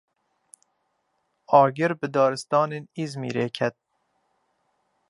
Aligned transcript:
Agir 1.59 1.91
bi 1.99 2.07
daristanên 2.13 2.83
Îzmîrê 3.03 3.47
ket. 3.57 3.75